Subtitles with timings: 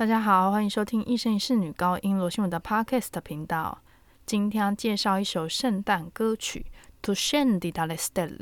[0.00, 3.82] 大家好，欢迎收听一生一世女高音罗新文的 Podcast 频道。
[4.24, 6.64] 今天要介绍一首圣诞歌曲
[7.02, 8.38] 《To Scendi dalle Stelle》。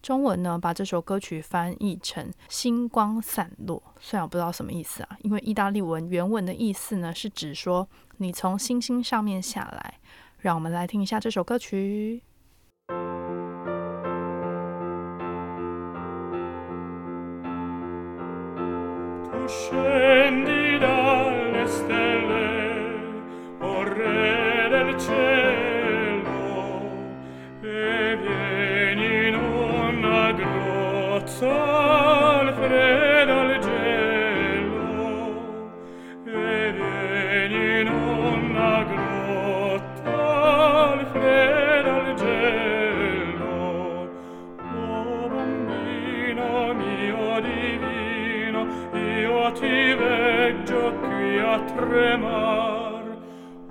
[0.00, 3.82] 中文呢，把这首歌曲翻译成“星光散落”。
[4.00, 9.98] 虽然我不知道什么意思啊，因为意大利文原文的意思呢，是指说你从星星上面下来。
[10.38, 12.22] 让我们来听一下这首歌曲。
[31.38, 34.82] sal freddo al gelo
[36.26, 40.18] e vieni in una grotta
[40.90, 43.58] al freddo al gelo.
[44.74, 48.60] O bambino mio divino
[48.92, 53.04] io ti veggio qui a tremar.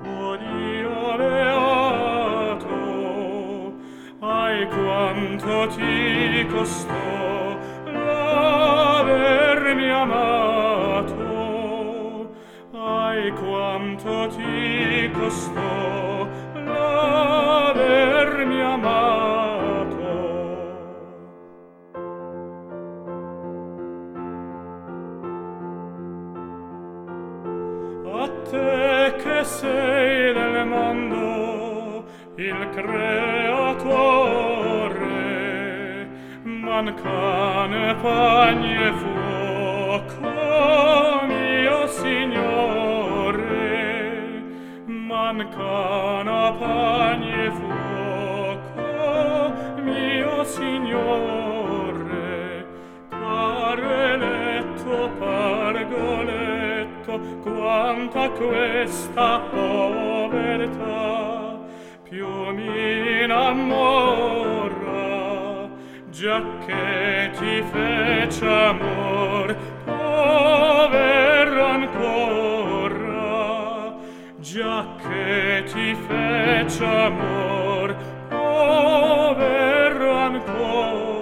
[0.06, 2.78] O Dio beato
[4.22, 7.29] ai quanto ti costò
[9.70, 11.14] avermi amato
[12.74, 19.98] ai quanto ti costò l'avermi amato.
[28.12, 33.68] A te che sei del mondo il creatore
[36.44, 39.29] mancane pagne fuori
[57.10, 61.08] pargoletto, quanta questa povertà
[62.04, 64.70] più mi innamora,
[66.10, 69.56] già che ti fece amor,
[69.86, 73.16] povero ancora,
[74.40, 77.96] già che ti fece amor,
[78.28, 81.19] povero ancora.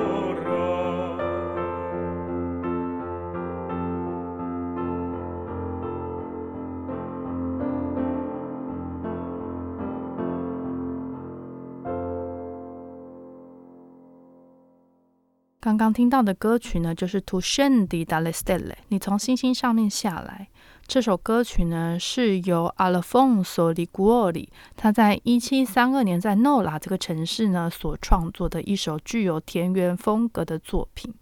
[15.68, 20.48] 刚刚听到的歌曲呢，就是《To Shen di dalle Stelle》，你从星星上面下来。
[20.88, 31.14] 这首歌曲呢，是由 Alfonso Liguori 他在一七三二年在 Nola 这个城市呢所创作的一首具有田园风格的作品。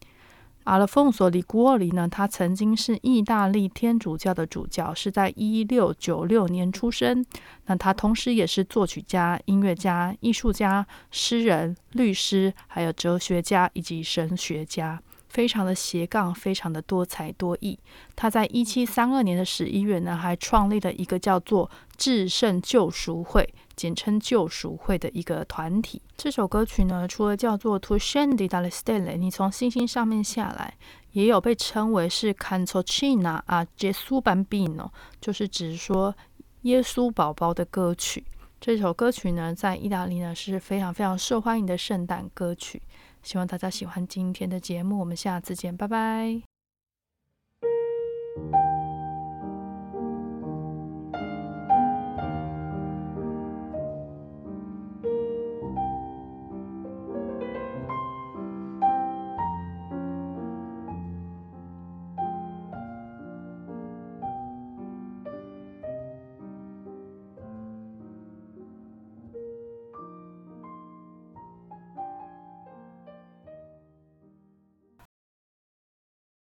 [0.66, 7.24] 阿拉丰索·里古奥里呢，他曾经是意大利天主教的主教，是在一六九六年出生。
[7.68, 15.00] 那他同时也是作曲家、音乐家、艺术家、诗人、律师，还有哲学家以及神学家，
[15.36, 17.78] 非常的斜杠，非常的多才多艺。
[18.16, 23.54] 他在一七三二年的十一月呢，还创立了一个叫做至圣救赎会。
[23.76, 26.02] 简称救赎会的一个团体。
[26.16, 30.76] 这首歌曲呢，除了叫做《To Scendi dalle Stelle》，你从星星上面下来，
[31.12, 36.16] 也有被称为是 “Cantocina a Gesù Bambino，就是指说
[36.62, 38.24] 耶稣宝宝的歌曲。
[38.66, 42.82] 这首歌曲呢，在意大利呢是非常非常受欢迎的圣诞歌曲。
[43.22, 46.42] 希望大家喜欢今天的节目，我们下次见，拜拜。